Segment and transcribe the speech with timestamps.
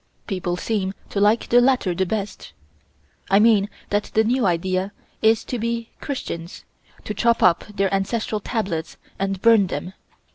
[0.25, 2.53] People seem to like the latter the best.
[3.29, 6.65] I mean that the new idea is to be Christians,
[7.03, 9.93] to chop up their Ancestral Tablets and burn them.